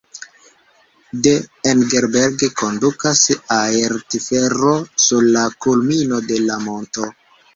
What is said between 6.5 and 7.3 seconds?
monto.